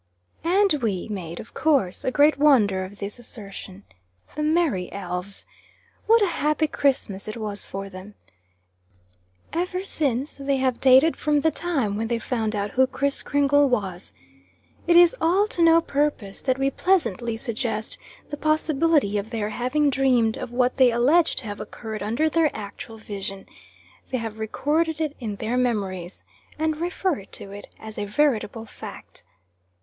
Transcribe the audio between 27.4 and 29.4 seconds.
it as a veritable fact.